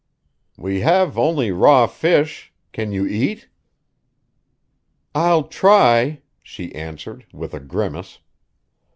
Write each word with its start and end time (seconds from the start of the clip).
"We 0.57 0.79
have 0.79 1.15
only 1.15 1.51
raw 1.51 1.85
fish. 1.85 2.51
Can 2.73 2.91
you 2.91 3.05
eat?" 3.05 3.49
"I'll 5.13 5.43
try," 5.43 6.23
she 6.41 6.73
answered, 6.73 7.27
with 7.31 7.53
a 7.53 7.59
grimace. 7.59 8.17